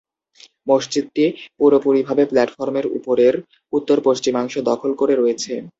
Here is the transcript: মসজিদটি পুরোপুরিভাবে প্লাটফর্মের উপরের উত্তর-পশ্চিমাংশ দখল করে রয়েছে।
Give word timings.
মসজিদটি 0.67 1.25
পুরোপুরিভাবে 1.59 2.23
প্লাটফর্মের 2.31 2.85
উপরের 2.97 3.33
উত্তর-পশ্চিমাংশ 3.73 4.53
দখল 4.69 4.91
করে 4.99 5.13
রয়েছে। 5.15 5.53